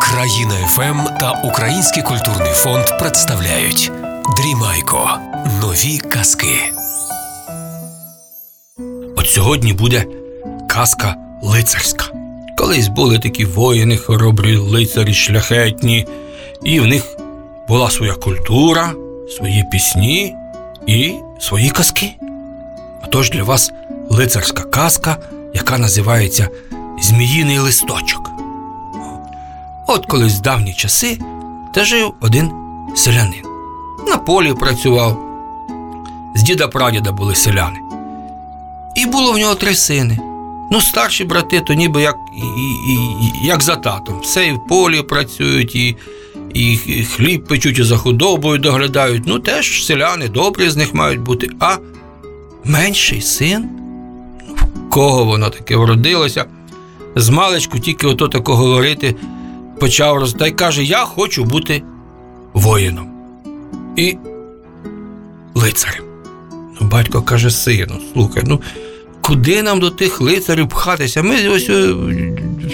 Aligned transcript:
Країна 0.00 0.54
ФМ 0.66 1.18
та 1.20 1.32
Український 1.44 2.02
культурний 2.02 2.52
фонд 2.52 2.84
представляють 2.98 3.92
Дрімайко. 4.36 5.10
Нові 5.60 5.98
казки. 5.98 6.72
От 9.16 9.26
сьогодні 9.26 9.72
буде 9.72 10.06
казка 10.68 11.14
лицарська. 11.42 12.04
Колись 12.58 12.88
були 12.88 13.18
такі 13.18 13.44
воїни, 13.44 13.96
хоробрі 13.96 14.56
лицарі, 14.56 15.14
шляхетні, 15.14 16.06
і 16.64 16.80
в 16.80 16.86
них 16.86 17.16
була 17.68 17.90
своя 17.90 18.14
культура, 18.14 18.92
свої 19.36 19.64
пісні 19.72 20.34
і 20.86 21.12
свої 21.40 21.70
казки. 21.70 22.14
Отож 23.04 23.30
для 23.30 23.42
вас 23.42 23.72
лицарська 24.10 24.62
казка, 24.62 25.16
яка 25.54 25.78
називається 25.78 26.48
Зміїний 27.02 27.58
листочок. 27.58 28.35
От 29.86 30.06
колись 30.06 30.38
в 30.38 30.40
давні 30.40 30.74
часи 30.74 31.18
та 31.74 31.84
жив 31.84 32.12
один 32.20 32.50
селянин. 32.94 33.42
На 34.08 34.16
полі 34.16 34.54
працював. 34.54 35.22
З 36.34 36.42
діда 36.42 36.68
прадіда 36.68 37.12
були 37.12 37.34
селяни. 37.34 37.78
І 38.96 39.06
було 39.06 39.32
в 39.32 39.38
нього 39.38 39.54
три 39.54 39.74
сини. 39.74 40.18
Ну, 40.70 40.80
старші 40.80 41.24
брати, 41.24 41.60
то 41.60 41.74
ніби 41.74 42.02
як, 42.02 42.16
і, 42.36 42.92
і, 42.92 43.46
як 43.46 43.62
за 43.62 43.76
татом. 43.76 44.20
Все 44.20 44.46
і 44.46 44.52
в 44.52 44.66
полі 44.66 45.02
працюють, 45.02 45.74
і, 45.74 45.96
і 46.54 46.76
хліб 47.04 47.46
печуть, 47.46 47.78
і 47.78 47.82
за 47.82 47.96
худобою 47.96 48.58
доглядають. 48.58 49.22
Ну, 49.26 49.38
теж 49.38 49.86
селяни 49.86 50.28
добрі 50.28 50.70
з 50.70 50.76
них 50.76 50.94
мають 50.94 51.20
бути. 51.20 51.48
А 51.60 51.76
менший 52.64 53.20
син, 53.20 53.68
ну, 54.48 54.54
в 54.54 54.90
кого 54.90 55.24
воно 55.24 55.50
таке 55.50 55.76
вродилося, 55.76 56.44
з 57.16 57.28
маличку 57.28 57.78
тільки 57.78 58.06
ото 58.06 58.28
тако 58.28 58.56
говорити 58.56 59.14
почав 59.80 60.16
роз... 60.18 60.36
каже: 60.56 60.84
Я 60.84 60.98
хочу 60.98 61.44
бути 61.44 61.82
воїном. 62.52 63.10
І 63.96 64.16
лицарем. 65.54 66.04
Ну, 66.80 66.88
батько 66.88 67.22
каже, 67.22 67.50
сину, 67.50 68.00
слухай, 68.12 68.42
ну 68.46 68.60
куди 69.20 69.62
нам 69.62 69.80
до 69.80 69.90
тих 69.90 70.20
лицарів 70.20 70.68
пхатися? 70.68 71.22
Ми 71.22 71.48
ось 71.48 71.68
е, 71.68 71.94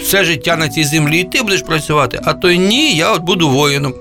все 0.02 0.24
життя 0.24 0.56
на 0.56 0.68
цій 0.68 0.84
землі, 0.84 1.20
і 1.20 1.24
ти 1.24 1.42
будеш 1.42 1.62
працювати, 1.62 2.20
а 2.24 2.32
то 2.32 2.52
ні, 2.52 2.96
я 2.96 3.12
от 3.12 3.22
буду 3.22 3.48
воїном. 3.48 3.94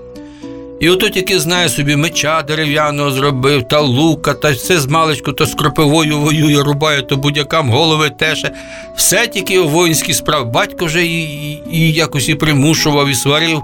І 0.82 0.90
ото 0.90 1.10
тільки 1.10 1.40
знає 1.40 1.70
собі 1.70 1.96
меча 1.96 2.42
дерев'яного 2.42 3.12
зробив, 3.12 3.64
та 3.64 3.80
лука, 3.80 4.34
та 4.34 4.52
все 4.52 4.80
з 4.80 4.88
маличку, 4.88 5.34
то 5.34 5.46
з 5.46 5.56
кропивою 5.56 6.20
воює, 6.20 6.64
рубає, 6.64 7.02
то 7.02 7.18
будь-якам 7.18 7.70
голови 7.70 8.10
теше. 8.10 8.52
Все 8.96 9.28
тільки 9.28 9.60
у 9.60 9.68
воїнській 9.68 10.14
справі. 10.14 10.46
Батько 10.54 10.86
вже 10.86 11.06
і, 11.06 11.52
і, 11.72 11.92
якось 11.92 12.30
і 12.30 12.36
примушував, 12.36 13.10
і 13.10 13.16
сварив 13.16 13.62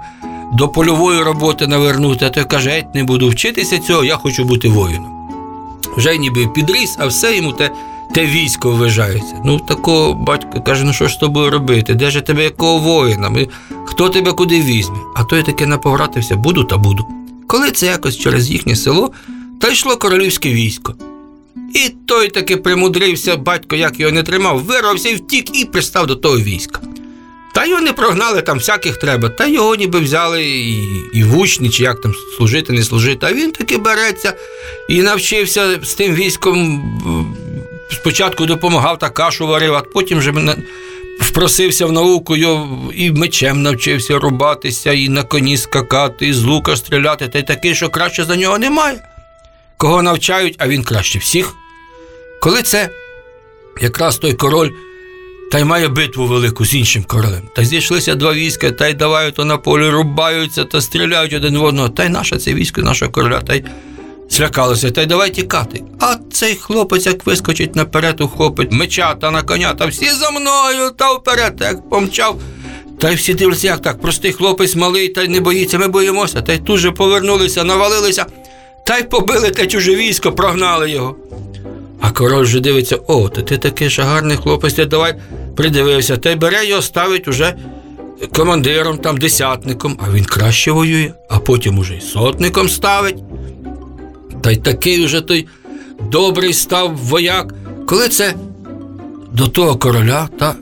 до 0.54 0.70
польової 0.70 1.24
роботи 1.24 1.68
навернути, 1.68 2.26
а 2.26 2.30
той 2.30 2.44
каже, 2.44 2.70
геть 2.70 2.96
не 2.96 3.04
буду 3.04 3.30
вчитися 3.30 3.80
цього, 3.80 4.04
я 4.04 4.16
хочу 4.16 4.44
бути 4.44 4.70
воїном. 4.70 5.12
Вже 5.98 6.18
ніби 6.18 6.48
підріс, 6.48 6.98
а 7.00 7.08
все 7.08 7.36
йому 7.36 7.52
те 7.52 7.70
те 8.18 8.26
військо 8.26 8.72
вважається. 8.72 9.36
Ну, 9.46 9.60
такого 9.60 10.14
батько 10.14 10.62
каже, 10.62 10.84
ну 10.84 10.94
що 10.94 11.08
ж 11.08 11.14
з 11.14 11.18
тобою 11.18 11.52
робити? 11.52 11.94
Де 11.94 12.12
ж 12.12 12.22
тебе 12.22 12.44
якого 12.44 12.78
воїна? 12.78 13.48
Хто 13.86 14.10
тебе 14.10 14.32
куди 14.32 14.62
візьме? 14.62 14.98
А 15.16 15.24
той 15.24 15.44
таки 15.44 15.66
наповратився, 15.66 16.36
буду 16.36 16.64
та 16.64 16.78
буду. 16.78 17.08
Коли 17.48 17.72
це 17.72 17.86
якось 17.86 18.18
через 18.18 18.52
їхнє 18.52 18.76
село, 18.76 19.12
та 19.62 19.70
йшло 19.70 19.98
королівське 19.98 20.50
військо. 20.50 20.94
І 21.74 21.90
той 22.06 22.30
таки 22.30 22.58
примудрився, 22.58 23.36
батько, 23.36 23.76
як 23.76 24.00
його 24.00 24.12
не 24.12 24.24
тримав, 24.24 24.60
вирвався 24.60 25.10
і 25.10 25.16
втік 25.16 25.62
і 25.62 25.66
пристав 25.66 26.08
до 26.08 26.16
того 26.16 26.38
війська. 26.38 26.82
Та 27.54 27.66
його 27.66 27.82
не 27.82 27.94
прогнали, 27.94 28.42
там 28.42 28.58
всяких 28.58 28.98
треба, 28.98 29.30
та 29.30 29.48
його 29.48 29.76
ніби 29.76 30.00
взяли 30.00 30.46
і 30.46 30.84
і 31.14 31.24
в 31.24 31.38
учні, 31.38 31.70
чи 31.70 31.84
як 31.84 32.02
там 32.02 32.14
служити, 32.38 32.74
не 32.74 32.84
служити. 32.84 33.26
А 33.26 33.34
він 33.34 33.52
таки 33.52 33.78
береться 33.78 34.34
і 34.90 35.02
навчився 35.02 35.80
з 35.84 35.94
тим 35.94 36.14
військом. 36.14 36.84
Спочатку 38.08 38.46
допомагав 38.46 39.00
та 39.00 39.10
кашу 39.10 39.48
варив, 39.48 39.74
а 39.74 39.82
потім 39.82 40.18
вже 40.20 40.32
мене 40.32 40.56
впросився 41.22 41.86
в 41.86 41.92
науку 41.92 42.36
і 42.94 43.12
мечем 43.12 43.62
навчився 43.62 44.20
рубатися, 44.20 44.92
і 44.92 45.10
на 45.10 45.24
коні 45.24 45.58
скакати, 45.58 46.28
і 46.28 46.34
з 46.34 46.44
лука 46.44 46.76
стріляти, 46.76 47.28
та 47.28 47.40
й 47.40 47.44
такий, 47.44 47.76
що 47.76 47.90
краще 47.90 48.24
за 48.24 48.36
нього 48.36 48.58
немає. 48.58 49.00
Кого 49.78 50.02
навчають, 50.02 50.56
а 50.58 50.68
він 50.68 50.84
краще 50.84 51.20
всіх. 51.20 51.54
Коли 52.42 52.62
це 52.62 52.90
якраз 53.82 54.18
той 54.18 54.34
король 54.34 54.70
та 55.52 55.60
й 55.60 55.64
має 55.64 55.88
битву 55.88 56.28
велику 56.28 56.66
з 56.66 56.76
іншим 56.76 57.04
королем. 57.04 57.42
Та 57.56 57.66
зійшлися 57.66 58.16
два 58.16 58.34
війська, 58.34 58.72
та 58.72 58.88
й 58.88 58.94
давай 58.94 59.32
то 59.32 59.46
на 59.46 59.58
полі 59.58 59.90
рубаються 59.90 60.64
та 60.64 60.82
стріляють 60.82 61.34
один 61.34 61.58
в 61.58 61.64
одного. 61.64 61.90
Та 61.90 62.06
й 62.06 62.10
наше 62.10 62.38
це 62.38 62.54
військо, 62.54 62.82
нашого 62.82 63.12
короля, 63.12 63.42
та 63.42 63.56
й 63.56 63.64
злякалося, 64.30 64.92
та 64.92 65.02
й 65.02 65.06
давай 65.06 65.30
тікати. 65.30 65.84
А 66.00 66.16
цей 66.32 66.56
хлопець, 66.56 67.06
як 67.06 67.26
вискочить 67.26 67.76
наперед, 67.76 68.22
ухопить 68.22 68.72
меча 68.72 69.16
та 69.16 69.32
на 69.32 69.42
коня, 69.42 69.74
та 69.74 69.86
всі 69.86 70.10
за 70.10 70.32
мною, 70.32 70.92
та 70.98 71.14
вперед, 71.14 71.54
як 71.62 71.90
помчав. 71.90 72.40
Та 73.00 73.12
й 73.12 73.16
всі 73.16 73.34
дивляться, 73.34 73.68
як 73.68 73.82
так, 73.82 74.02
простий 74.02 74.32
хлопець 74.32 74.76
малий, 74.76 75.10
та 75.10 75.24
й 75.24 75.28
не 75.28 75.42
боїться, 75.42 75.78
ми 75.78 75.88
боїмося, 75.88 76.42
та 76.42 76.54
й 76.54 76.58
тут 76.58 76.80
же 76.80 76.92
повернулися, 76.92 77.64
навалилися, 77.64 78.26
та 78.86 78.98
й 78.98 79.04
побили 79.04 79.50
те 79.50 79.68
чуже 79.68 79.96
військо, 79.96 80.32
прогнали 80.32 80.92
його. 80.92 81.16
А 82.02 82.12
король 82.12 82.44
вже 82.44 82.60
дивиться, 82.60 82.96
о, 83.08 83.30
то 83.30 83.42
ти 83.42 83.58
такий 83.58 83.90
ж 83.90 84.02
гарний 84.02 84.38
хлопець, 84.38 84.74
ти 84.74 84.86
давай 84.86 85.16
придивився, 85.56 86.18
та 86.18 86.32
й 86.32 86.36
бере 86.36 86.66
його, 86.66 86.82
ставить 86.82 87.28
уже 87.28 87.56
командиром, 88.36 88.98
там, 88.98 89.18
десятником, 89.18 90.00
а 90.08 90.12
він 90.12 90.26
краще 90.26 90.72
воює, 90.72 91.12
а 91.30 91.40
потім 91.40 91.80
уже 91.80 91.96
й 91.96 92.02
сотником 92.02 92.70
ставить. 92.70 93.18
Та 94.42 94.52
й 94.52 94.56
такий 94.56 95.06
уже 95.06 95.22
той 95.22 95.48
добрий 96.12 96.54
став 96.54 96.98
вояк. 96.98 97.54
Коли 97.88 98.10
це 98.10 98.34
до 99.34 99.48
того 99.48 99.76
короля 99.76 100.30
та 100.40 100.56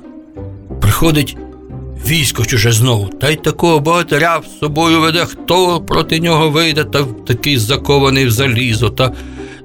приходить 0.81 1.37
військо 2.07 2.45
чуже 2.45 2.71
знову, 2.71 3.07
та 3.07 3.29
й 3.29 3.35
такого 3.35 3.79
богатиря 3.79 4.41
з 4.41 4.59
собою 4.59 5.01
веде, 5.01 5.25
хто 5.25 5.81
проти 5.81 6.19
нього 6.19 6.49
вийде, 6.49 6.83
та 6.83 7.05
такий 7.27 7.57
закований 7.57 8.25
в 8.25 8.31
залізо. 8.31 8.89
та 8.89 9.11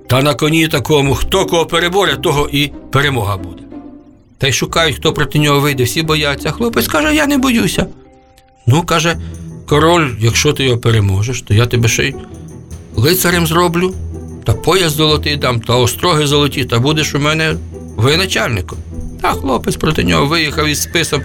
та 0.06 0.22
на 0.22 0.34
коні 0.34 0.68
такому, 0.68 1.14
хто 1.14 1.46
кого 1.46 1.66
переборе, 1.66 2.16
того 2.16 2.48
і 2.52 2.70
перемога 2.92 3.36
буде. 3.36 3.62
Та 4.38 4.46
й 4.48 4.52
шукають, 4.52 4.96
хто 4.96 5.12
проти 5.12 5.38
нього 5.38 5.60
вийде, 5.60 5.84
всі 5.84 6.02
бояться. 6.02 6.50
Хлопець 6.50 6.88
каже, 6.88 7.14
я 7.14 7.26
не 7.26 7.38
боюся. 7.38 7.86
Ну, 8.66 8.82
каже, 8.82 9.16
король, 9.66 10.10
якщо 10.20 10.52
ти 10.52 10.64
його 10.64 10.78
переможеш, 10.78 11.42
то 11.42 11.54
я 11.54 11.66
тебе 11.66 11.88
ще 11.88 12.08
й 12.08 12.14
лицарем 12.96 13.46
зроблю, 13.46 13.94
та 14.44 14.52
пояс 14.52 14.92
золотий 14.92 15.36
дам, 15.36 15.60
та 15.60 15.76
остроги 15.76 16.26
золоті, 16.26 16.64
та 16.64 16.78
будеш 16.78 17.14
у 17.14 17.18
мене 17.18 17.56
воєначальником. 17.96 18.78
Та 19.22 19.32
хлопець 19.32 19.76
проти 19.76 20.04
нього 20.04 20.26
виїхав 20.26 20.66
із 20.66 20.82
списом. 20.82 21.22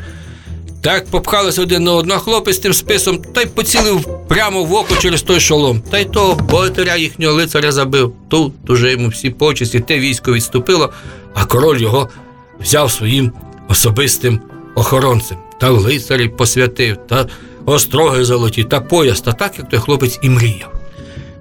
Так 0.81 1.05
попхалися 1.05 1.61
один 1.61 1.83
на 1.83 1.93
одного 1.93 2.19
хлопець 2.19 2.57
тим 2.59 2.73
списом 2.73 3.17
та 3.33 3.41
й 3.41 3.45
поцілив 3.45 4.07
прямо 4.27 4.63
в 4.63 4.73
око 4.73 4.95
через 4.95 5.21
той 5.21 5.39
шолом. 5.39 5.81
Та 5.91 5.99
й 5.99 6.05
того 6.05 6.35
богатиря 6.35 6.95
їхнього 6.95 7.33
лицаря 7.33 7.71
забив. 7.71 8.13
Тут 8.27 8.69
уже 8.69 8.91
йому 8.91 9.07
всі 9.07 9.29
почесті, 9.29 9.79
те 9.79 9.99
військо 9.99 10.33
відступило, 10.33 10.89
а 11.33 11.45
король 11.45 11.81
його 11.81 12.09
взяв 12.59 12.91
своїм 12.91 13.31
особистим 13.69 14.39
охоронцем. 14.75 15.37
Та 15.59 15.69
лицарі 15.69 16.27
посвятив, 16.27 16.97
та 17.07 17.27
остроги 17.65 18.25
золоті, 18.25 18.63
та 18.63 18.81
пояс, 18.81 19.21
та 19.21 19.31
так, 19.33 19.53
як 19.57 19.69
той 19.69 19.79
хлопець 19.79 20.19
і 20.21 20.29
мріяв. 20.29 20.75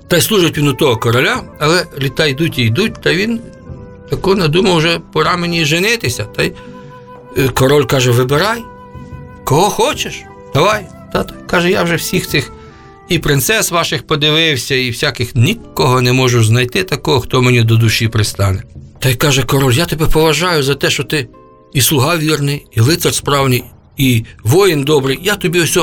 Та 0.09 0.17
й 0.17 0.21
служить 0.21 0.59
він 0.59 0.69
у 0.69 0.73
того 0.73 0.97
короля, 0.97 1.43
але 1.59 1.87
літа 1.99 2.27
йдуть 2.27 2.59
і 2.59 2.63
йдуть, 2.63 3.03
та 3.03 3.15
він 3.15 3.41
тако 4.11 4.35
надумав 4.35 4.77
вже 4.77 5.01
пора 5.13 5.37
мені 5.37 5.65
женитися. 5.65 6.25
Та 6.25 6.43
й 6.43 6.53
е, 7.39 7.49
король 7.49 7.85
каже: 7.85 8.11
Вибирай. 8.11 8.63
Кого 9.45 9.71
хочеш? 9.71 10.23
Давай. 10.55 10.87
Тато 11.13 11.35
каже, 11.47 11.71
я 11.71 11.83
вже 11.83 11.97
всіх 11.97 12.27
цих 12.27 12.53
і 13.09 13.19
принцес 13.19 13.71
ваших 13.71 14.07
подивився, 14.07 14.75
і 14.75 14.91
всяких 14.91 15.35
нікого 15.35 16.01
не 16.01 16.13
можу 16.13 16.45
знайти 16.45 16.85
такого, 16.85 17.21
хто 17.21 17.43
мені 17.43 17.63
до 17.63 17.77
душі 17.77 18.09
пристане. 18.09 18.63
Та 18.99 19.09
й 19.09 19.15
каже 19.15 19.43
король, 19.43 19.73
я 19.73 19.87
тебе 19.87 20.07
поважаю 20.07 20.63
за 20.63 20.75
те, 20.75 20.91
що 20.91 21.05
ти 21.05 21.29
і 21.73 21.81
слуга 21.81 22.17
вірний, 22.17 22.67
і 22.73 22.81
лицар 22.81 23.15
справний, 23.15 23.65
і 23.97 24.25
воїн 24.43 24.83
добрий. 24.83 25.19
Я 25.23 25.37
тобі 25.37 25.61
ось 25.61 25.79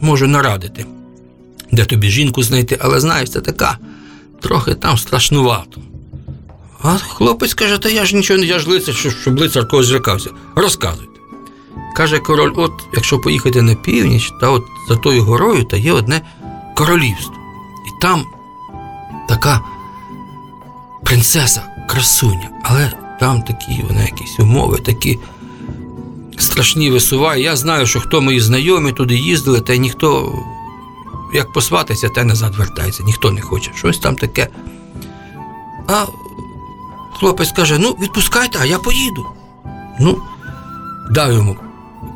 можу 0.00 0.26
нарадити, 0.26 0.84
де 1.72 1.84
тобі 1.84 2.10
жінку 2.10 2.42
знайти, 2.42 2.78
але 2.80 3.00
знаєш, 3.00 3.30
це 3.30 3.40
така 3.40 3.78
трохи 4.40 4.74
там 4.74 4.98
страшнувато. 4.98 5.80
А 6.82 6.96
хлопець 6.96 7.54
каже, 7.54 7.78
та 7.78 7.88
я 7.88 8.06
ж 8.06 8.16
нічого 8.16 8.40
не 8.40 8.46
я 8.46 8.58
ж 8.58 8.68
лицар, 8.68 8.94
щоб 8.94 9.40
лицар 9.40 9.68
когось 9.68 9.86
злякався. 9.86 10.30
Розказуй. 10.54 11.06
Каже 11.96 12.18
король: 12.18 12.52
от 12.56 12.72
якщо 12.94 13.18
поїхати 13.18 13.62
на 13.62 13.74
північ, 13.74 14.32
та 14.40 14.50
от 14.50 14.62
за 14.88 14.96
тою 14.96 15.22
горою 15.22 15.64
та 15.64 15.76
є 15.76 15.92
одне 15.92 16.20
королівство. 16.74 17.34
І 17.86 18.02
там 18.02 18.24
така 19.28 19.60
принцеса, 21.04 21.62
красуня, 21.88 22.50
але 22.62 22.92
там 23.20 23.42
такі 23.42 23.84
вони 23.88 24.00
якісь 24.00 24.40
умови, 24.40 24.78
такі 24.78 25.18
страшні 26.38 26.90
висуває. 26.90 27.42
Я 27.42 27.56
знаю, 27.56 27.86
що 27.86 28.00
хто 28.00 28.20
мої 28.20 28.40
знайомі 28.40 28.92
туди 28.92 29.16
їздили, 29.16 29.60
та 29.60 29.72
й 29.72 29.78
ніхто, 29.78 30.38
як 31.32 31.52
посватиться, 31.52 32.08
те 32.08 32.24
назад 32.24 32.54
вертається, 32.56 33.02
ніхто 33.02 33.30
не 33.30 33.40
хоче. 33.40 33.70
Щось 33.74 33.98
там 33.98 34.16
таке. 34.16 34.48
А 35.88 36.04
хлопець 37.18 37.52
каже: 37.52 37.78
ну, 37.78 37.96
відпускайте, 38.00 38.58
а 38.62 38.64
я 38.64 38.78
поїду. 38.78 39.26
Ну, 40.00 40.22
дав 41.10 41.32
йому 41.32 41.56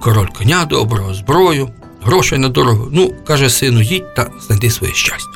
король 0.00 0.28
коня 0.38 0.64
доброго, 0.64 1.14
зброю, 1.14 1.70
грошей 2.02 2.38
на 2.38 2.48
дорогу. 2.48 2.88
Ну, 2.92 3.14
каже 3.26 3.50
сину, 3.50 3.80
їдь 3.80 4.14
та 4.14 4.30
знайди 4.46 4.70
своє 4.70 4.92
щастя. 4.92 5.30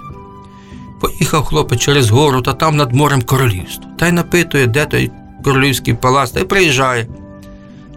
Поїхав 1.01 1.45
хлопець 1.45 1.81
через 1.81 2.11
гору 2.11 2.43
та 2.43 2.53
там 2.53 2.77
над 2.77 2.93
морем 2.93 3.23
королівство. 3.23 3.85
Та 3.99 4.09
й 4.09 4.13
напитує, 4.13 4.67
де 4.67 4.87
той 4.87 5.11
королівський 5.45 5.95
палац, 5.95 6.31
та 6.31 6.41
й 6.41 6.45
приїжджає. 6.45 7.09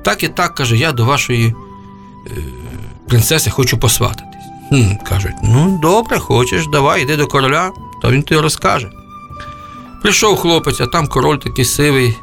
Так 0.03 0.23
і 0.23 0.27
так 0.27 0.55
каже, 0.55 0.77
я 0.77 0.91
до 0.91 1.05
вашої 1.05 1.47
е, 1.47 2.31
принцеси 3.07 3.49
хочу 3.49 3.77
посвататись. 3.77 4.26
Хм, 4.69 4.95
кажуть, 5.09 5.35
ну 5.43 5.79
добре, 5.81 6.19
хочеш, 6.19 6.67
давай, 6.67 7.01
йди 7.01 7.15
до 7.15 7.27
короля, 7.27 7.71
то 8.01 8.11
він 8.11 8.23
тобі 8.23 8.41
розкаже. 8.41 8.89
Прийшов 10.01 10.37
хлопець, 10.37 10.81
а 10.81 10.87
там 10.87 11.07
король 11.07 11.37
такий 11.37 11.65
сивий, 11.65 12.15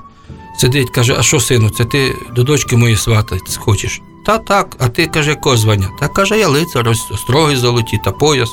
сидить, 0.59 0.91
каже, 0.91 1.17
а 1.19 1.23
що, 1.23 1.41
сину, 1.41 1.71
це 1.71 1.85
ти 1.85 2.17
до 2.35 2.43
дочки 2.43 2.77
моєї 2.77 2.97
свататись 2.97 3.57
хочеш? 3.57 4.01
Та 4.27 4.39
так, 4.39 4.77
а 4.79 4.89
ти 4.89 5.07
каже, 5.07 5.31
якого 5.31 5.57
звання? 5.57 5.91
Та 6.01 6.09
каже, 6.09 6.39
я 6.39 6.49
лицар, 6.49 6.89
остроги 6.89 7.57
золоті 7.57 8.01
та 8.05 8.13
пояс. 8.13 8.51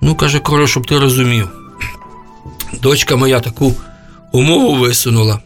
Ну, 0.00 0.14
каже, 0.14 0.38
король, 0.38 0.66
щоб 0.66 0.86
ти 0.86 0.98
розумів. 0.98 1.48
Дочка 2.72 3.16
моя 3.16 3.40
таку 3.40 3.74
умову 4.32 4.74
висунула, 4.74 5.40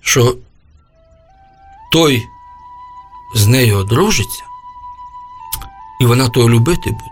що 0.00 0.36
той 1.92 2.22
з 3.34 3.46
нею 3.46 3.76
одружиться, 3.76 4.42
і 6.04 6.06
вона 6.06 6.28
того 6.28 6.50
любити 6.50 6.90
буде, 6.90 7.10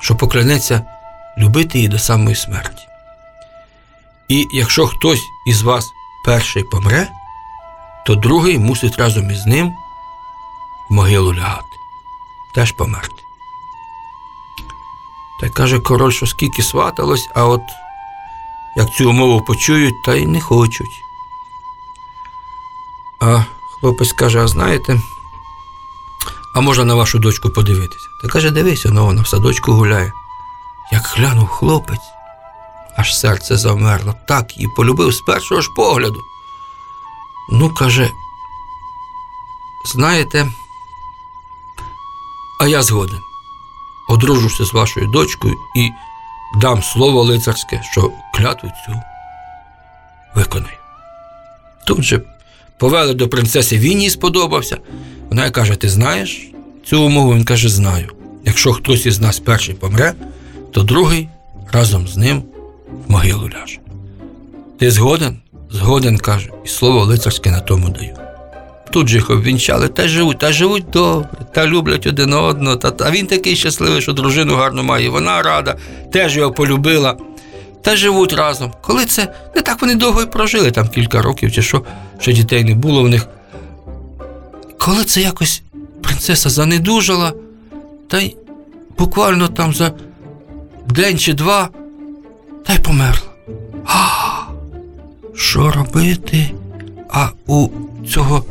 що 0.00 0.16
поклянеться 0.16 0.86
любити 1.38 1.78
її 1.78 1.88
до 1.88 1.98
самої 1.98 2.36
смерті. 2.36 2.82
І 4.28 4.46
якщо 4.52 4.86
хтось 4.86 5.22
із 5.46 5.62
вас 5.62 5.92
перший 6.24 6.64
помре, 6.64 7.08
то 8.06 8.14
другий 8.14 8.58
мусить 8.58 8.98
разом 8.98 9.30
із 9.30 9.46
ним 9.46 9.72
в 10.90 10.94
могилу 10.94 11.34
лягати, 11.34 11.76
теж 12.54 12.72
померти. 12.72 13.22
Та 15.40 15.46
й 15.46 15.50
каже 15.50 15.78
король, 15.78 16.12
що 16.12 16.26
скільки 16.26 16.62
сваталось, 16.62 17.28
а 17.34 17.44
от 17.44 17.62
як 18.76 18.90
цю 18.90 19.10
умову 19.10 19.40
почують, 19.40 20.04
та 20.04 20.14
й 20.14 20.26
не 20.26 20.40
хочуть. 20.40 21.02
А 23.20 23.44
хлопець 23.80 24.12
каже: 24.12 24.40
а 24.40 24.48
знаєте, 24.48 25.00
а 26.54 26.60
можна 26.60 26.84
на 26.84 26.94
вашу 26.94 27.18
дочку 27.18 27.50
подивитися? 27.50 28.08
Та 28.22 28.28
каже, 28.28 28.50
дивися, 28.50 28.90
ну 28.90 29.06
вона 29.06 29.22
в 29.22 29.28
садочку 29.28 29.72
гуляє. 29.72 30.12
Як 30.92 31.02
глянув 31.16 31.48
хлопець, 31.48 32.00
аж 32.96 33.18
серце 33.18 33.56
завмерло, 33.56 34.14
так 34.28 34.56
її 34.56 34.68
полюбив 34.76 35.12
з 35.12 35.20
першого 35.20 35.60
ж 35.60 35.70
погляду. 35.76 36.20
Ну, 37.50 37.74
каже, 37.74 38.10
знаєте, 39.84 40.46
а 42.60 42.66
я 42.66 42.82
згоден. 42.82 43.20
Одружуся 44.08 44.64
з 44.64 44.72
вашою 44.72 45.06
дочкою 45.06 45.54
і 45.76 45.90
дам 46.60 46.82
слово 46.82 47.22
лицарське, 47.22 47.82
що 47.92 48.12
клятву 48.34 48.70
цю 48.86 49.00
виконаю. 50.34 50.76
Тут 51.86 52.02
же 52.02 52.22
повели 52.78 53.14
до 53.14 53.28
принцеси, 53.28 53.78
він 53.78 54.02
їй 54.02 54.10
сподобався. 54.10 54.78
Вона 55.32 55.50
каже: 55.50 55.76
Ти 55.76 55.88
знаєш 55.88 56.50
цю 56.84 57.02
умову? 57.02 57.34
Він 57.34 57.44
каже, 57.44 57.68
знаю. 57.68 58.08
Якщо 58.44 58.72
хтось 58.72 59.06
із 59.06 59.20
нас 59.20 59.38
перший 59.38 59.74
помре, 59.74 60.14
то 60.72 60.82
другий 60.82 61.28
разом 61.72 62.08
з 62.08 62.16
ним 62.16 62.42
в 63.06 63.10
могилу 63.10 63.44
ляже. 63.44 63.78
Ти 64.78 64.90
згоден? 64.90 65.36
Згоден, 65.70 66.18
каже, 66.18 66.50
і 66.64 66.68
слово 66.68 67.04
лицарське 67.04 67.50
на 67.50 67.60
тому 67.60 67.88
даю. 67.88 68.14
Тут 68.90 69.08
же 69.08 69.16
їх 69.16 69.30
обвінчали, 69.30 69.88
та 69.88 70.08
живуть, 70.08 70.38
та 70.38 70.52
живуть 70.52 70.84
добре, 70.92 71.28
та 71.54 71.66
люблять 71.66 72.06
один 72.06 72.32
одного. 72.32 72.76
Та, 72.76 72.90
та 72.90 73.10
він 73.10 73.26
такий 73.26 73.56
щасливий, 73.56 74.02
що 74.02 74.12
дружину 74.12 74.54
гарну 74.54 74.82
має. 74.82 75.08
Вона 75.08 75.42
рада, 75.42 75.76
теж 76.12 76.36
його 76.36 76.52
полюбила. 76.52 77.16
Та 77.82 77.96
живуть 77.96 78.32
разом. 78.32 78.72
Коли 78.80 79.04
це 79.04 79.34
не 79.56 79.62
так 79.62 79.82
вони 79.82 79.94
довго 79.94 80.22
і 80.22 80.26
прожили, 80.26 80.70
там 80.70 80.88
кілька 80.88 81.22
років 81.22 81.52
чи 81.52 81.62
що, 81.62 81.82
що 82.18 82.32
дітей 82.32 82.64
не 82.64 82.74
було 82.74 83.02
в 83.02 83.08
них. 83.08 83.28
Коли 84.84 85.04
це 85.04 85.20
якось 85.20 85.62
принцеса 86.02 86.50
занедужала, 86.50 87.32
та 88.08 88.20
й 88.20 88.36
буквально 88.98 89.48
там 89.48 89.74
за 89.74 89.92
день 90.88 91.18
чи 91.18 91.32
два, 91.32 91.68
та 92.66 92.74
й 92.74 92.78
померла. 92.78 93.30
А, 93.86 93.98
що 95.34 95.70
робити? 95.70 96.50
А 97.10 97.28
у 97.46 97.68
цього 98.08 98.44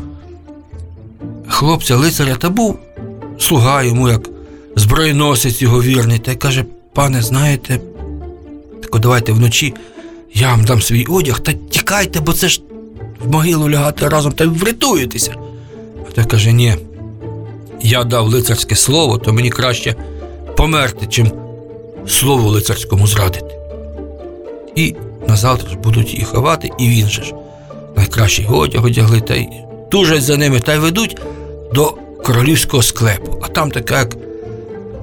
хлопця 1.48 1.95
лицаря 1.95 2.36
та 2.36 2.50
був 2.50 2.80
слуга 3.39 3.83
йому, 3.83 4.10
як 4.10 4.30
зброєносець 4.75 5.62
його 5.62 5.81
вірний, 5.81 6.19
та 6.19 6.31
й 6.31 6.36
каже: 6.36 6.66
пане, 6.94 7.22
знаєте, 7.22 7.80
так 8.81 9.01
давайте 9.01 9.31
вночі 9.31 9.74
я 10.33 10.51
вам 10.51 10.66
дам 10.66 10.81
свій 10.81 11.06
одяг 11.06 11.39
та 11.39 11.54
тікайте, 11.54 12.19
бо 12.19 12.33
це 12.33 12.50
ж 12.50 12.62
в 13.19 13.31
могилу 13.31 13.69
лягати 13.69 14.10
разом 14.10 14.31
та 14.31 14.44
й 14.44 14.48
врятуєтеся. 14.48 15.36
А 16.11 16.15
той 16.15 16.25
каже: 16.25 16.51
ні, 16.51 16.75
я 17.81 18.03
дав 18.03 18.27
лицарське 18.27 18.75
слово, 18.75 19.17
то 19.17 19.33
мені 19.33 19.49
краще 19.49 19.95
померти, 20.57 21.07
чим 21.07 21.31
слову 22.07 22.49
лицарському 22.49 23.07
зрадити. 23.07 23.55
І 24.75 24.95
на 25.27 25.35
завтра 25.35 25.69
ж 25.69 25.77
будуть 25.77 26.13
її 26.13 26.25
ховати, 26.25 26.69
і 26.79 26.87
він 26.87 27.07
же 27.07 27.23
ж 27.23 27.33
найкращий 27.95 28.47
одяг 28.47 28.85
одягли, 28.85 29.21
та 29.21 29.35
й 29.35 29.47
тужать 29.91 30.23
за 30.23 30.37
ними, 30.37 30.59
та 30.59 30.73
й 30.73 30.77
ведуть 30.77 31.17
до 31.73 31.93
королівського 32.23 32.83
склепу. 32.83 33.37
А 33.41 33.47
там 33.47 33.71
таке, 33.71 33.93
як 33.93 34.15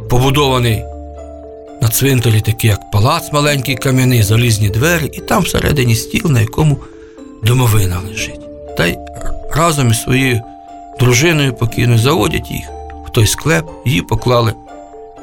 побудований 0.09 0.83
на 1.83 1.89
цвинтарі, 1.89 2.41
такий 2.41 2.71
як 2.71 2.91
палац 2.91 3.33
маленький 3.33 3.75
кам'яний, 3.75 4.23
залізні 4.23 4.69
двері, 4.69 5.11
і 5.13 5.21
там 5.21 5.43
всередині 5.43 5.95
стіл, 5.95 6.31
на 6.31 6.41
якому 6.41 6.79
домовина 7.43 8.01
лежить. 8.09 8.41
Та 8.77 8.87
й 8.87 8.97
разом 9.51 9.91
із 9.91 10.03
своєю 10.03 10.41
дружиною 10.99 11.53
покійною 11.53 11.99
заводять 11.99 12.51
їх 12.51 12.69
в 13.07 13.11
той 13.11 13.27
склеп, 13.27 13.67
її 13.85 14.03
поклали 14.03 14.53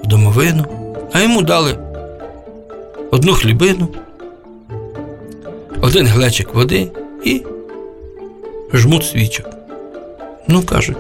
в 0.04 0.08
домовину, 0.08 0.66
а 1.14 1.22
йому 1.22 1.42
дали 1.42 1.78
одну 3.12 3.34
хлібину, 3.34 3.88
один 5.82 6.08
глечик 6.08 6.54
води 6.54 6.92
і 7.26 7.44
жмут 8.74 9.06
свічок. 9.06 9.50
Ну, 10.48 10.64
каже, 10.64 10.94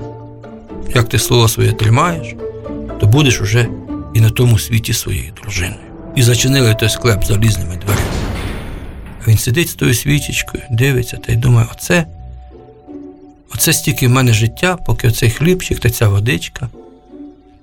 як 0.96 1.10
ти 1.10 1.20
слово 1.20 1.48
своє 1.48 1.72
тримаєш, 1.72 2.36
то 3.00 3.08
будеш 3.08 3.42
уже 3.42 3.68
і 4.14 4.22
на 4.22 4.30
тому 4.30 4.60
світі 4.60 4.94
своєю 4.94 5.32
дружиною. 5.42 5.80
І 6.16 6.24
зачинили 6.24 6.76
той 6.76 6.90
склеп 6.90 7.24
залізними 7.24 7.76
дверима. 7.76 8.08
Він 9.28 9.38
сидить 9.38 9.70
з 9.70 9.74
тою 9.74 9.94
свічечкою, 9.94 10.64
дивиться 10.70 11.18
та 11.18 11.32
й 11.32 11.36
думає, 11.36 11.68
оце, 11.72 12.06
оце 13.56 13.74
стільки 13.74 14.08
в 14.08 14.12
мене 14.12 14.34
життя, 14.34 14.78
поки 14.86 15.08
оцей 15.08 15.30
хлібчик 15.30 15.80
та 15.80 15.90
ця 15.90 16.08
водичка, 16.08 16.70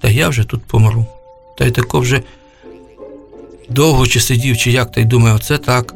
та 0.00 0.08
я 0.08 0.28
вже 0.28 0.44
тут 0.44 0.64
помру. 0.64 1.06
Та 1.58 1.64
й 1.64 1.70
тако 1.70 2.00
вже 2.00 2.22
довго 3.68 4.06
чи 4.06 4.20
сидів, 4.20 4.56
чи 4.56 4.70
як, 4.70 4.92
та 4.92 5.00
й 5.00 5.04
думає, 5.04 5.34
оце 5.34 5.58
так. 5.58 5.94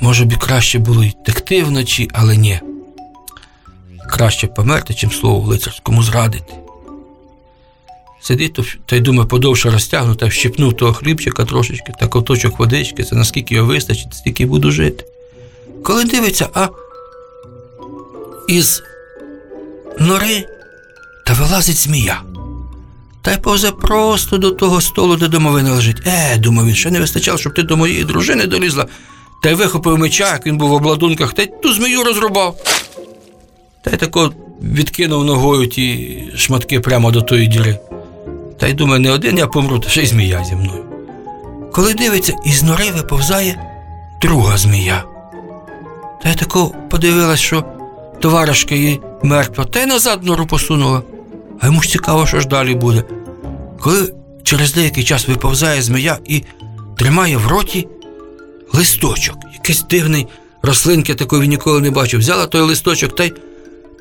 Може 0.00 0.24
б 0.24 0.32
і 0.32 0.36
краще 0.36 0.78
було 0.78 1.04
й 1.04 1.14
текти 1.24 1.64
вночі, 1.64 2.10
але 2.12 2.36
ні. 2.36 2.60
Краще 4.10 4.46
померти, 4.46 4.94
чим 4.94 5.10
слово 5.10 5.48
лицарському 5.48 6.02
зрадити. 6.02 6.54
Сидить 8.20 8.58
та 8.86 8.96
й 8.96 9.00
думає, 9.00 9.28
подовше 9.28 9.70
розтягну 9.70 10.14
та 10.14 10.26
вщипнув 10.26 10.76
того 10.76 10.92
хлібчика 10.92 11.44
трошечки 11.44 11.92
та 12.00 12.06
ковточок 12.06 12.58
водички, 12.58 13.04
це 13.04 13.16
наскільки 13.16 13.54
його 13.54 13.66
вистачить, 13.66 14.14
стільки 14.14 14.46
буду 14.46 14.70
жити. 14.70 15.04
Коли 15.82 16.04
дивиться, 16.04 16.48
а 16.54 16.68
із 18.48 18.82
нори 19.98 20.46
та 21.26 21.32
вилазить 21.32 21.76
змія. 21.76 22.22
Та 23.22 23.32
й 23.32 23.38
повзе 23.38 23.70
просто 23.70 24.38
до 24.38 24.50
того 24.50 24.80
столу, 24.80 25.16
де 25.16 25.28
домовина 25.28 25.72
лежить. 25.72 26.02
Е, 26.06 26.36
думав 26.38 26.66
він, 26.66 26.74
ще 26.74 26.90
не 26.90 27.00
вистачало, 27.00 27.38
щоб 27.38 27.54
ти 27.54 27.62
до 27.62 27.76
моєї 27.76 28.04
дружини 28.04 28.46
долізла. 28.46 28.86
Та 29.42 29.50
й 29.50 29.54
вихопив 29.54 29.98
меча, 29.98 30.32
як 30.32 30.46
він 30.46 30.58
був 30.58 30.70
в 30.70 30.72
обладунках, 30.72 31.32
та 31.32 31.42
й 31.42 31.50
ту 31.62 31.72
змію 31.72 32.04
розрубав. 32.04 32.56
Та 33.84 33.90
й 33.90 33.96
тако 33.96 34.32
відкинув 34.62 35.24
ногою 35.24 35.66
ті 35.66 36.18
шматки 36.36 36.80
прямо 36.80 37.10
до 37.10 37.22
тої 37.22 37.46
діри. 37.46 37.78
Та 38.58 38.66
й 38.66 38.72
думає, 38.72 39.00
не 39.00 39.10
один 39.10 39.38
я 39.38 39.46
помру, 39.46 39.78
та 39.78 39.88
ще 39.88 40.02
й 40.02 40.06
змія 40.06 40.44
зі 40.44 40.54
мною. 40.54 40.84
Коли 41.72 41.94
дивиться, 41.94 42.32
із 42.44 42.62
нори 42.62 42.90
виповзає 42.90 43.62
друга 44.22 44.56
змія. 44.56 45.04
Та 46.22 46.30
й 46.30 46.34
тако 46.34 46.74
подивилась, 46.90 47.40
що 47.40 47.64
товаришка 48.20 48.74
її 48.74 49.00
мертва, 49.22 49.64
та 49.64 49.82
й 49.82 49.86
назад 49.86 50.24
нору 50.24 50.46
посунула. 50.46 51.02
А 51.60 51.66
йому 51.66 51.82
ж 51.82 51.88
цікаво, 51.88 52.26
що 52.26 52.40
ж 52.40 52.48
далі 52.48 52.74
буде. 52.74 53.04
Коли 53.80 54.14
через 54.42 54.74
деякий 54.74 55.04
час 55.04 55.28
виповзає 55.28 55.82
змія 55.82 56.18
і 56.24 56.42
тримає 56.98 57.36
в 57.36 57.46
роті 57.46 57.88
листочок, 58.72 59.36
якийсь 59.52 59.82
дивний 59.82 60.26
рослинки 60.62 61.14
такої 61.14 61.42
він 61.42 61.50
ніколи 61.50 61.80
не 61.80 61.90
бачив. 61.90 62.20
Взяла 62.20 62.46
той 62.46 62.60
листочок 62.60 63.14
та 63.14 63.24
й 63.24 63.32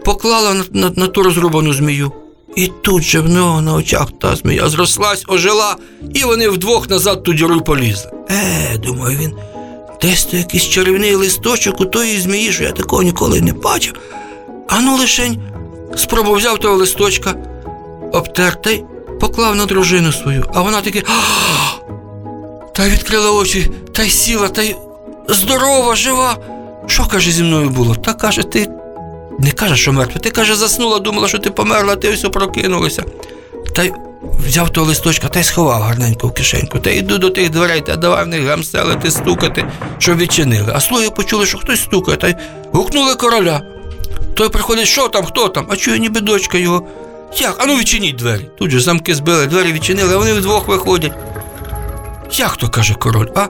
поклала 0.06 0.54
на, 0.54 0.64
на, 0.72 0.92
на 0.96 1.08
ту 1.08 1.24
розрубану 1.24 1.74
змію. 1.74 2.12
І 2.56 2.72
тут 2.82 3.04
же 3.04 3.20
в 3.20 3.30
нього 3.30 3.62
на 3.62 3.74
очах 3.74 4.08
та 4.22 4.36
змія 4.36 4.70
зрослась, 4.70 5.26
ожила, 5.28 5.76
і 6.14 6.24
вони 6.24 6.50
вдвох 6.50 6.90
назад 6.90 7.24
ту 7.24 7.34
діру 7.34 7.62
полізли. 7.62 8.12
Е, 8.30 8.78
думає 8.78 9.18
він, 9.18 9.34
десь 10.02 10.26
то 10.26 10.38
якийсь 10.38 10.64
чарівний 10.64 11.16
листочок 11.16 11.82
у 11.82 11.86
тої 11.86 12.20
змії, 12.20 12.52
що 12.52 12.64
я 12.64 12.72
такого 12.72 13.04
ніколи 13.04 13.42
не 13.42 13.54
бачив. 13.54 13.94
А 14.68 14.82
ну 14.82 14.98
лишень 14.98 15.42
спробував 15.96 16.40
взяв 16.40 16.58
того 16.58 16.76
листочка, 16.76 17.36
обтер 18.12 18.62
та 18.62 18.70
й 18.70 18.84
поклав 19.20 19.56
на 19.56 19.66
дружину 19.66 20.12
свою, 20.12 20.46
а 20.54 20.62
вона 20.62 20.82
таки. 20.82 21.04
Та 22.74 22.86
й 22.86 22.90
відкрила 22.90 23.32
очі, 23.32 23.72
та 23.92 24.04
й 24.04 24.10
сіла, 24.10 24.48
та 24.48 24.62
й 24.62 24.76
здорова, 25.30 25.96
жива. 25.96 26.38
Що 26.88 27.06
каже 27.06 27.32
зі 27.32 27.44
мною 27.44 27.70
було? 27.70 27.96
Та 27.96 28.14
каже, 28.14 28.44
ти 28.44 28.70
не 29.40 29.52
каже, 29.52 29.76
що 29.76 29.94
мертва, 29.94 30.22
ти 30.22 30.30
каже, 30.30 30.56
заснула, 30.56 31.00
думала, 31.00 31.28
що 31.28 31.40
ти 31.40 31.50
померла, 31.50 31.96
ти 31.96 32.12
все 32.12 32.30
прокинулася. 32.30 33.04
Та 33.76 33.84
й 33.84 33.92
взяв 34.48 34.70
того 34.70 34.88
листочка 34.88 35.28
та 35.28 35.40
й 35.40 35.44
сховав 35.44 35.82
гарненько 35.82 36.28
в 36.28 36.34
кишеньку. 36.34 36.80
Та 36.80 36.90
йду 36.90 37.18
до 37.18 37.30
тих 37.30 37.50
дверей, 37.50 37.82
та 37.82 37.96
давай 37.96 38.26
в 38.26 38.28
них 38.28 38.48
гамселити, 38.48 39.12
стукати, 39.12 39.66
щоб 39.98 40.18
відчинили. 40.18 40.72
А 40.76 40.80
слуги 40.80 41.10
почули, 41.10 41.46
що 41.46 41.58
хтось 41.58 41.82
стукає, 41.82 42.18
та 42.18 42.28
й 42.28 42.36
гукнули 42.72 43.16
короля. 43.16 43.62
Той 44.34 44.50
приходить, 44.50 44.88
що 44.88 45.08
там, 45.08 45.26
хто 45.26 45.50
там? 45.50 45.66
А 45.70 45.76
чує, 45.76 46.00
ніби 46.00 46.22
дочка 46.22 46.58
його. 46.58 46.88
Як? 47.38 47.64
Ану 47.64 47.78
відчиніть 47.78 48.16
двері. 48.16 48.50
Тут 48.60 48.72
же 48.72 48.80
замки 48.80 49.16
збили, 49.16 49.46
двері 49.46 49.74
відчинили, 49.74 50.14
а 50.14 50.18
вони 50.18 50.34
вдвох 50.34 50.68
виходять. 50.68 51.14
Як 52.32 52.58
то 52.58 52.70
каже 52.70 52.94
король? 52.94 53.28
А 53.36 53.48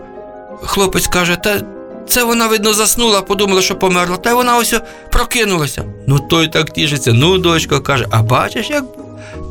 хлопець 0.63 1.07
каже, 1.07 1.35
та 1.35 1.61
це 2.07 2.23
вона, 2.23 2.47
видно, 2.47 2.73
заснула, 2.73 3.21
подумала, 3.21 3.61
що 3.61 3.75
померла, 3.75 4.17
та 4.17 4.29
й 4.29 4.33
вона 4.33 4.57
ось 4.57 4.75
прокинулася. 5.11 5.83
Ну 6.07 6.19
той 6.19 6.47
так 6.47 6.73
тішиться. 6.73 7.13
Ну, 7.13 7.37
дочко 7.37 7.81
каже, 7.81 8.07
а 8.11 8.21
бачиш, 8.21 8.69
як 8.69 8.83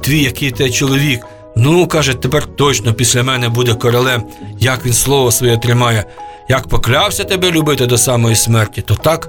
твій 0.03 0.23
який 0.23 0.51
ти 0.51 0.71
чоловік? 0.71 1.27
Ну, 1.57 1.87
каже, 1.87 2.15
тепер 2.15 2.47
точно 2.47 2.95
після 2.95 3.23
мене 3.23 3.49
буде 3.49 3.75
королем, 3.75 4.23
як 4.61 4.87
він 4.87 4.93
слово 4.93 5.33
своє 5.33 5.57
тримає. 5.57 6.05
Як 6.49 6.69
поклявся 6.69 7.25
тебе 7.25 7.51
любити 7.51 7.87
до 7.87 7.99
самої 7.99 8.37
смерті, 8.37 8.83
то 8.83 8.95
так 8.95 9.29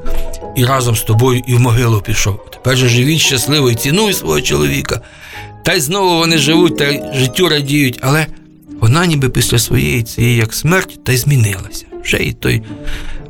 і 0.55 0.65
разом 0.65 0.95
з 0.95 1.01
тобою 1.01 1.41
і 1.47 1.55
в 1.55 1.59
могилу 1.59 2.01
пішов. 2.01 2.45
Тепер 2.53 2.77
же 2.77 2.89
живіть 2.89 3.19
щасливо 3.19 3.71
і 3.71 3.75
цінуй 3.75 4.13
свого 4.13 4.41
чоловіка. 4.41 5.01
Та 5.63 5.73
й 5.73 5.79
знову 5.79 6.17
вони 6.17 6.37
живуть 6.37 6.77
та 6.77 7.13
життю 7.13 7.49
радіють, 7.49 7.99
але 8.01 8.27
вона 8.81 9.05
ніби 9.05 9.29
після 9.29 9.59
своєї 9.59 10.03
цієї 10.03 10.35
як 10.35 10.53
смерті 10.53 10.99
та 11.03 11.11
й 11.11 11.17
змінилася. 11.17 11.85
Вже 12.03 12.17
і 12.17 12.33
той, 12.33 12.61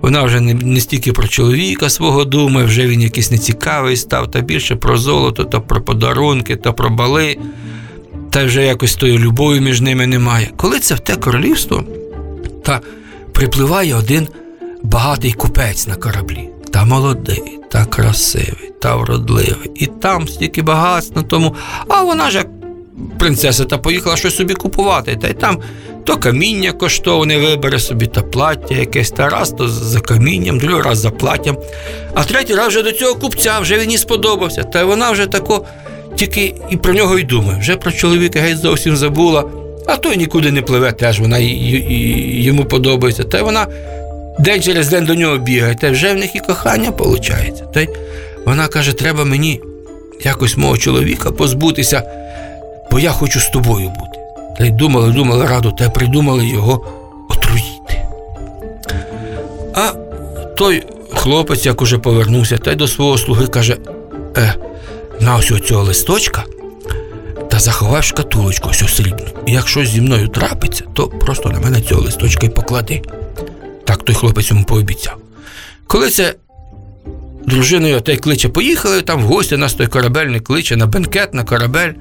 вона 0.06 0.24
вже 0.24 0.40
не, 0.40 0.54
не 0.54 0.80
стільки 0.80 1.12
про 1.12 1.28
чоловіка 1.28 1.90
свого 1.90 2.26
думає, 2.26 2.68
вже 2.68 2.88
він 2.88 3.02
якийсь 3.02 3.32
нецікавий 3.32 3.98
став, 3.98 4.32
та 4.32 4.42
більше 4.42 4.76
про 4.76 4.98
золото, 4.98 5.44
та 5.44 5.60
про 5.60 5.82
подарунки, 5.82 6.56
та 6.56 6.72
про 6.72 6.90
бали, 6.90 7.38
та 8.30 8.46
вже 8.46 8.66
якось 8.66 8.96
тої 8.96 9.18
любові 9.18 9.60
між 9.60 9.82
ними 9.82 10.08
немає. 10.08 10.52
Коли 10.56 10.80
це 10.80 10.96
в 10.96 11.00
те 11.00 11.16
королівство, 11.16 11.84
та 12.64 12.82
припливає 13.32 13.96
один 13.96 14.28
багатий 14.84 15.34
купець 15.34 15.88
на 15.88 15.96
кораблі, 15.96 16.50
та 16.72 16.86
молодий, 16.86 17.60
та 17.72 17.86
красивий, 17.86 18.72
та 18.82 18.96
вродливий, 18.96 19.72
і 19.76 19.86
там 19.86 20.28
стільки 20.28 20.62
багатств 20.62 21.18
на 21.18 21.24
тому, 21.24 21.56
а 21.88 22.04
вона 22.04 22.32
ж 22.32 22.38
як 22.38 22.48
принцеса 23.20 23.66
та 23.66 23.78
поїхала 23.78 24.16
щось 24.16 24.36
собі 24.36 24.54
купувати, 24.54 25.16
та 25.16 25.28
й 25.28 25.34
там 25.34 25.58
то 26.06 26.18
каміння 26.18 26.72
коштовне 26.72 27.38
вибере 27.38 27.80
собі, 27.80 28.08
та 28.08 28.22
плаття 28.22 28.76
якесь, 28.76 29.12
та 29.12 29.30
раз 29.30 29.52
то 29.58 29.68
за 29.70 30.00
камінням, 30.00 30.60
другий 30.60 30.82
раз 30.82 30.98
за 30.98 31.12
платтям. 31.12 31.58
А 32.14 32.24
третій 32.24 32.56
раз 32.56 32.68
вже 32.68 32.84
до 32.84 32.92
цього 32.92 33.16
купця, 33.16 33.60
вже 33.60 33.78
він 33.78 33.92
їй 33.92 33.98
сподобався. 33.98 34.64
Та 34.64 34.86
вона 34.86 35.12
вже 35.12 35.26
тако 35.28 35.66
тільки 36.16 36.56
і 36.70 36.78
про 36.78 36.94
нього 36.94 37.20
й 37.20 37.24
думає. 37.24 37.60
Вже 37.60 37.76
про 37.76 37.92
чоловіка 37.92 38.40
геть 38.40 38.58
зовсім 38.58 38.96
забула, 38.98 39.44
а 39.88 39.98
той 39.98 40.18
нікуди 40.18 40.52
не 40.52 40.62
пливе, 40.62 40.92
теж 40.92 41.20
вона 41.20 41.38
й- 41.38 41.46
й- 41.46 41.94
й- 41.94 42.44
йому 42.44 42.66
подобається. 42.66 43.24
Та 43.24 43.44
вона 43.44 43.68
день 44.40 44.62
через 44.62 44.90
день 44.90 45.06
до 45.06 45.16
нього 45.16 45.38
бігає, 45.38 45.76
та 45.82 45.92
вже 45.92 46.14
в 46.14 46.18
них 46.18 46.36
і 46.36 46.40
кохання 46.40 46.90
виходить. 46.90 47.72
Та 47.74 47.82
й 47.82 47.90
вона 48.46 48.68
каже, 48.68 48.94
треба 48.94 49.26
мені 49.26 49.62
якось 50.24 50.58
мого 50.58 50.78
чоловіка 50.78 51.32
позбутися 51.32 52.04
бо 52.92 53.00
я 53.00 53.12
хочу 53.12 53.40
з 53.40 53.50
тобою 53.50 53.88
бути. 53.90 54.15
Та 54.58 54.66
й 54.66 54.72
думали, 54.72 55.12
думали 55.12 55.46
раду, 55.46 55.72
та 55.72 55.86
й 55.86 55.90
придумали 55.90 56.48
його 56.48 56.86
отруїти. 57.30 58.08
А 59.74 59.92
той 60.58 60.84
хлопець, 61.14 61.66
як 61.66 61.82
уже 61.82 61.98
повернувся, 61.98 62.58
та 62.58 62.72
й 62.72 62.76
до 62.76 62.88
свого 62.88 63.18
слуги 63.18 63.48
каже: 63.48 63.78
е, 64.38 64.56
на 65.20 65.36
ось 65.36 65.62
цього 65.68 65.84
листочка 65.84 66.44
та 67.50 67.60
заховай 67.60 68.02
в 68.02 68.04
шкатулочку 68.04 68.70
ось 68.70 68.96
срібну. 68.96 69.26
І 69.46 69.52
як 69.52 69.68
щось 69.68 69.90
зі 69.90 70.02
мною 70.02 70.28
трапиться, 70.28 70.84
то 70.94 71.08
просто 71.08 71.50
на 71.50 71.60
мене 71.60 71.82
цього 71.82 72.02
листочка 72.02 72.46
й 72.46 72.50
поклади. 72.50 73.02
Так 73.86 74.04
той 74.04 74.16
хлопець 74.16 74.50
йому 74.50 74.64
пообіцяв. 74.64 75.18
Коли 75.88 76.10
це 76.10 76.36
дружиною 77.46 78.02
той 78.02 78.18
кличе, 78.18 78.50
поїхали 78.50 79.02
там 79.02 79.24
в 79.24 79.26
гості, 79.26 79.58
нас 79.58 79.74
той 79.74 79.88
корабельник 79.88 80.44
кличе 80.44 80.76
на 80.76 80.88
бенкет, 80.88 81.34
на 81.34 81.44
корабель. 81.44 81.94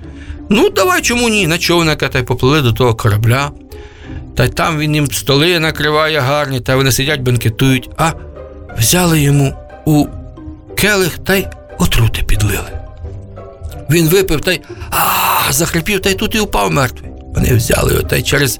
Ну, 0.48 0.70
давай 0.70 1.02
чому 1.02 1.28
ні? 1.28 1.46
На 1.46 1.58
човника 1.58 2.08
та 2.08 2.18
й 2.18 2.22
поплили 2.22 2.62
до 2.62 2.72
того 2.72 2.94
корабля. 2.94 3.50
Та 4.36 4.44
й 4.44 4.48
там 4.48 4.78
він 4.78 4.94
їм 4.94 5.06
столи 5.06 5.60
накриває 5.60 6.20
гарні, 6.20 6.60
та 6.60 6.76
вони 6.76 6.92
сидять, 6.92 7.20
бенкетують, 7.20 7.90
а 7.96 8.12
взяли 8.78 9.20
йому 9.20 9.54
у 9.84 10.06
келих 10.76 11.18
та 11.18 11.34
й 11.34 11.46
отрути 11.78 12.22
підлили. 12.22 12.80
Він 13.90 14.08
випив 14.08 14.40
та 14.40 14.52
й 14.52 14.60
а, 14.90 15.52
захрипів, 15.52 16.00
та 16.00 16.10
й 16.10 16.14
тут 16.14 16.34
і 16.34 16.40
упав 16.40 16.70
мертвий. 16.72 17.10
Вони 17.34 17.54
взяли 17.54 17.92
його 17.92 18.02
та 18.02 18.16
й 18.16 18.22
через, 18.22 18.58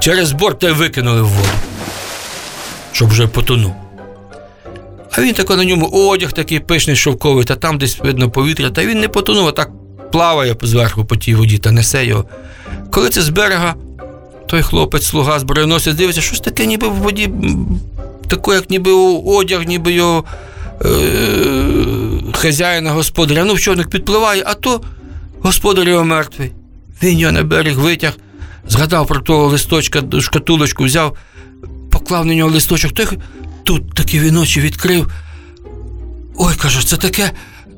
через 0.00 0.32
борт 0.32 0.58
та 0.58 0.68
й 0.68 0.72
викинули 0.72 1.22
в 1.22 1.28
воду, 1.28 1.48
щоб 2.92 3.08
вже 3.08 3.26
потонув. 3.26 3.74
А 5.12 5.22
він 5.22 5.34
тако 5.34 5.56
на 5.56 5.64
ньому 5.64 5.86
одяг 5.86 6.32
такий 6.32 6.60
пишний 6.60 6.96
шовковий, 6.96 7.44
та 7.44 7.56
там 7.56 7.78
десь 7.78 7.98
видно 7.98 8.30
повітря, 8.30 8.70
та 8.70 8.84
він 8.86 9.00
не 9.00 9.08
потонув, 9.08 9.48
а 9.48 9.52
так 9.52 9.70
плаває 10.12 10.56
зверху 10.62 11.04
по 11.04 11.16
тій 11.16 11.34
воді 11.34 11.58
та 11.58 11.72
несе 11.72 12.06
його. 12.06 12.24
Коли 12.90 13.08
це 13.08 13.22
з 13.22 13.28
берега, 13.28 13.74
той 14.46 14.62
хлопець, 14.62 15.06
слуга 15.06 15.38
зброєносець, 15.38 15.94
дивиться, 15.94 16.20
щось 16.20 16.40
таке, 16.40 16.66
ніби 16.66 16.88
в 16.88 16.94
воді, 16.94 17.30
таке, 18.28 18.54
як 18.54 18.70
ніби 18.70 18.92
одяг, 19.26 19.64
ніби 19.66 19.92
його 19.92 20.24
е- 20.84 20.86
хазяїна 22.34 22.92
господаря. 22.92 23.44
Ну, 23.44 23.54
в 23.54 23.60
човник 23.60 23.88
підпливає, 23.88 24.42
а 24.46 24.54
то 24.54 24.80
господар 25.40 25.88
його 25.88 26.04
мертвий. 26.04 26.52
Він 27.02 27.18
його 27.18 27.32
на 27.32 27.42
берег 27.42 27.78
витяг, 27.78 28.12
згадав 28.68 29.06
про 29.06 29.20
того 29.20 29.46
листочка, 29.46 30.02
шкатулочку 30.20 30.84
взяв, 30.84 31.16
поклав 31.90 32.26
на 32.26 32.34
нього 32.34 32.50
листочок, 32.50 32.92
той 32.92 33.06
тут 33.64 33.94
таки 33.94 34.20
він 34.20 34.36
очі 34.36 34.60
відкрив. 34.60 35.12
Ой, 36.38 36.54
каже, 36.54 36.86
це 36.86 36.96
таке. 36.96 37.32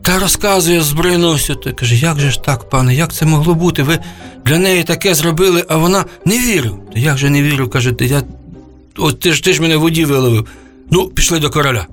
Та 0.09 0.19
розказує 0.19 0.83
збройносю. 0.83 1.55
Той 1.55 1.73
каже, 1.73 1.97
як 1.97 2.21
же 2.21 2.31
ж 2.31 2.43
так, 2.43 2.71
пане, 2.71 2.95
як 2.95 3.13
це 3.13 3.27
могло 3.27 3.55
бути? 3.55 3.83
Ви 3.83 3.99
для 4.45 4.59
неї 4.59 4.85
таке 4.85 5.15
зробили, 5.15 5.65
а 5.69 5.77
вона 5.77 6.05
не 6.25 6.39
вірю. 6.39 6.79
Та 6.95 7.01
як 7.01 7.19
же 7.19 7.31
не 7.31 7.43
вірю, 7.43 7.69
каже, 7.69 7.95
я... 8.01 8.23
От 8.97 9.21
ти 9.21 9.33
ж 9.33 9.45
ти 9.45 9.53
ж 9.53 9.63
мене 9.63 9.77
в 9.77 9.81
воді 9.81 10.05
виловив. 10.05 10.47
Ну, 10.91 11.09
пішли 11.09 11.39
до 11.39 11.51
короля. 11.51 11.87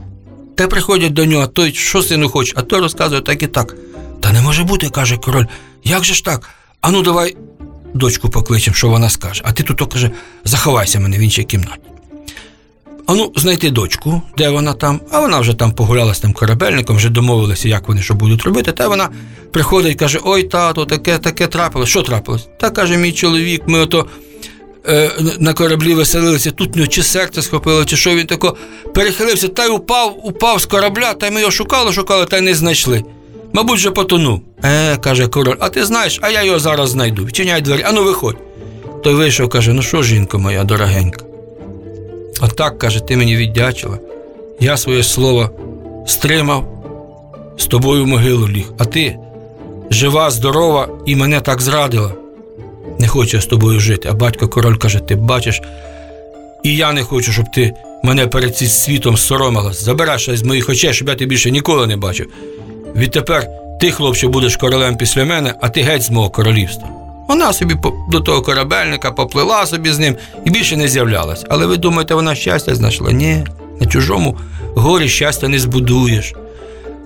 Та 0.56 0.68
приходять 0.68 1.14
до 1.14 1.26
нього, 1.26 1.48
той, 1.48 1.74
що 1.74 2.04
сину 2.04 2.30
хоче, 2.30 2.54
а 2.56 2.62
той 2.62 2.80
розказує 2.80 3.22
так 3.22 3.44
і 3.44 3.48
так. 3.48 3.76
Та 4.22 4.32
не 4.32 4.42
може 4.42 4.64
бути, 4.64 4.90
каже 4.90 5.18
король. 5.18 5.46
Як 5.84 6.04
же 6.04 6.14
ж 6.14 6.26
так? 6.26 6.50
Ану, 6.82 7.02
давай 7.02 7.38
дочку 7.94 8.30
покличемо, 8.30 8.76
що 8.76 8.90
вона 8.90 9.10
скаже. 9.10 9.42
А 9.46 9.52
ти 9.52 9.64
тут 9.64 9.94
каже, 9.94 10.12
заховайся 10.44 11.00
мене 11.00 11.18
в 11.18 11.22
іншій 11.22 11.44
кімнаті. 11.44 11.95
Ану, 13.08 13.32
знайти 13.36 13.70
дочку, 13.70 14.22
де 14.38 14.50
вона 14.50 14.74
там, 14.74 15.02
а 15.12 15.20
вона 15.20 15.40
вже 15.40 15.54
там 15.54 15.72
погуляла 15.72 16.14
з 16.14 16.20
тим 16.20 16.34
корабельником, 16.34 16.96
вже 16.96 17.10
домовилися, 17.10 17.70
як 17.70 17.88
вони 17.88 18.02
що 18.02 18.14
будуть 18.14 18.44
робити. 18.44 18.72
Та 18.72 18.88
вона 18.88 19.10
приходить 19.52 20.00
каже: 20.00 20.20
Ой, 20.24 20.44
тато, 20.44 20.86
таке, 20.86 21.18
таке 21.18 21.48
трапилось. 21.48 21.90
Що 21.90 22.02
трапилось? 22.02 22.48
Та 22.60 22.70
каже, 22.70 22.98
мій 22.98 23.12
чоловік, 23.12 23.64
ми 23.68 23.80
ото 23.80 24.06
е, 24.88 25.12
на 25.40 25.54
кораблі 25.54 25.94
веселилися, 25.94 26.52
тут 26.52 26.76
нього 26.76 26.88
чи 26.88 27.04
серце 27.04 27.42
схопило, 27.42 27.86
чи 27.86 27.98
що 27.98 28.16
він 28.16 28.28
тако 28.28 28.58
перехилився, 28.94 29.48
та 29.48 29.66
й 29.66 29.70
упав, 29.70 30.20
упав 30.24 30.62
з 30.62 30.66
корабля, 30.66 31.14
та 31.14 31.28
й 31.28 31.32
ми 31.32 31.40
його 31.40 31.52
шукали, 31.52 31.94
шукали, 31.94 32.26
та 32.26 32.38
й 32.38 32.42
не 32.42 32.54
знайшли. 32.56 33.04
Мабуть, 33.54 33.78
вже 33.78 33.92
потонув. 33.92 34.42
Е, 34.64 34.98
каже 34.98 35.28
король, 35.28 35.58
а 35.60 35.70
ти 35.70 35.86
знаєш, 35.86 36.20
а 36.22 36.30
я 36.30 36.44
його 36.44 36.60
зараз 36.60 36.90
знайду. 36.90 37.26
Відчиняй 37.26 37.62
двері, 37.62 37.84
ану 37.84 38.04
виходь. 38.04 38.38
Той 39.04 39.14
вийшов, 39.14 39.50
каже: 39.50 39.74
ну 39.74 39.82
що, 39.82 40.04
жінко 40.04 40.40
моя 40.40 40.64
дорогенька? 40.64 41.35
Отак, 42.42 42.80
каже, 42.80 43.00
ти 43.00 43.18
мені 43.18 43.36
віддячила. 43.36 44.00
Я 44.60 44.78
своє 44.78 45.04
слово 45.04 45.50
стримав, 46.08 46.72
з 47.58 47.66
тобою 47.66 48.04
в 48.04 48.08
могилу 48.08 48.50
ліг, 48.50 48.72
а 48.78 48.86
ти 48.86 49.18
жива, 49.92 50.32
здорова 50.32 50.88
і 51.06 51.16
мене 51.16 51.42
так 51.42 51.62
зрадила. 51.62 52.12
Не 53.00 53.08
хочу 53.08 53.38
я 53.38 53.42
з 53.42 53.46
тобою 53.46 53.80
жити. 53.80 54.10
А 54.12 54.14
батько 54.14 54.48
король 54.48 54.76
каже: 54.76 55.00
ти 55.00 55.16
бачиш, 55.16 55.62
і 56.64 56.76
я 56.76 56.94
не 56.94 57.04
хочу, 57.04 57.32
щоб 57.32 57.52
ти 57.52 57.74
мене 58.04 58.28
перед 58.28 58.58
цим 58.58 58.68
світом 58.68 59.18
соромилась. 59.18 59.84
Забирай 59.84 60.20
щось 60.20 60.40
з 60.40 60.44
моїх 60.44 60.70
очей, 60.70 60.94
щоб 60.94 61.08
я 61.08 61.16
тебе 61.16 61.30
більше 61.30 61.52
ніколи 61.52 61.88
не 61.88 61.98
бачив. 61.98 62.28
Відтепер 62.96 63.48
ти, 63.82 63.92
хлопче, 63.92 64.28
будеш 64.28 64.58
королем 64.58 64.98
після 64.98 65.26
мене, 65.26 65.54
а 65.62 65.70
ти 65.70 65.82
геть 65.82 66.02
з 66.02 66.10
мого 66.10 66.30
королівства. 66.30 67.05
Вона 67.28 67.54
собі 67.54 67.76
до 68.10 68.20
того 68.20 68.42
корабельника 68.42 69.12
поплила 69.12 69.66
собі 69.66 69.92
з 69.92 70.00
ним 70.00 70.16
і 70.46 70.50
більше 70.50 70.78
не 70.78 70.88
з'являлась. 70.88 71.46
Але 71.50 71.66
ви 71.66 71.78
думаєте, 71.78 72.16
вона 72.16 72.36
щастя 72.36 72.76
знайшла? 72.76 73.12
Ні, 73.12 73.46
на 73.80 73.88
чужому 73.88 74.38
горі 74.76 75.10
щастя 75.10 75.48
не 75.48 75.60
збудуєш. 75.60 76.34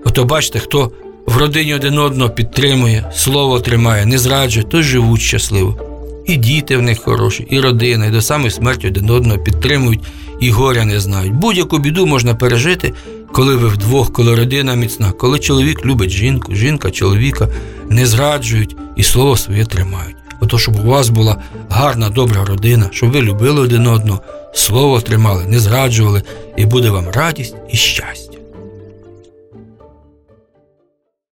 Ото 0.06 0.26
бачите, 0.26 0.60
хто 0.60 0.92
в 1.26 1.38
родині 1.38 1.74
один 1.74 1.98
одного 1.98 2.30
підтримує, 2.30 3.12
слово 3.16 3.60
тримає, 3.60 4.06
не 4.06 4.18
зраджує, 4.18 4.66
то 4.66 4.82
живуть 4.82 5.22
щасливо. 5.22 5.78
І 6.26 6.36
діти 6.36 6.78
в 6.78 6.82
них 6.82 7.00
хороші, 7.00 7.48
і 7.50 7.60
родина, 7.60 8.06
і 8.06 8.10
до 8.10 8.22
самої 8.22 8.52
смерті 8.52 8.88
один 8.88 9.10
одного 9.10 9.40
підтримують, 9.40 10.00
і 10.40 10.52
горя 10.52 10.86
не 10.86 11.00
знають. 11.00 11.34
Будь-яку 11.34 11.78
біду 11.78 12.06
можна 12.06 12.36
пережити, 12.36 12.94
коли 13.32 13.56
ви 13.56 13.68
вдвох, 13.68 14.14
коли 14.14 14.36
родина 14.36 14.76
міцна, 14.76 15.12
коли 15.12 15.40
чоловік 15.40 15.86
любить 15.86 16.10
жінку, 16.10 16.56
жінка 16.56 16.92
чоловіка 16.92 17.48
не 17.90 18.06
зраджують 18.06 18.76
і 18.96 19.04
слово 19.04 19.38
своє 19.38 19.66
тримають. 19.66 20.16
Ото, 20.40 20.58
щоб 20.58 20.80
у 20.80 20.90
вас 20.90 21.10
була 21.10 21.38
гарна, 21.70 22.10
добра 22.10 22.46
родина, 22.46 22.90
щоб 22.92 23.12
ви 23.12 23.22
любили 23.22 23.62
один 23.62 23.88
одного, 23.88 24.22
слово 24.54 25.02
тримали, 25.02 25.46
не 25.46 25.60
зраджували, 25.60 26.24
і 26.58 26.66
буде 26.66 26.90
вам 26.90 27.10
радість 27.10 27.56
і 27.70 27.78
щастя. 27.78 28.29